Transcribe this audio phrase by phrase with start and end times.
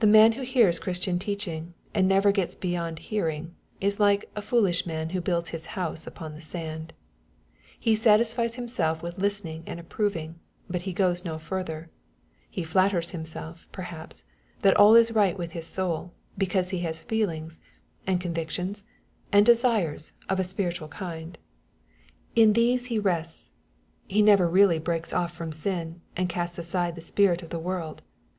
[0.00, 4.84] The man who hears Christian teac hing, and never gets beyond hearing,_is like" a foolish
[4.84, 6.92] man who builds his house upon the sand.''
[7.80, 11.88] He satisfies himself with listening and approving, but ho goes no further.
[12.50, 14.24] He flatters himself, perhaps,
[14.60, 17.60] that all is right with his soul, because he has feelings,
[18.06, 22.36] and convictions,~and desires, of a spiritual \\ 72 EXPOSITORT THOUGHTB.
[22.36, 22.36] Vind.
[22.46, 23.52] In these he Tests.
[24.06, 28.02] He never reall2_breaks off from sin, and casts aside the spirit of the world.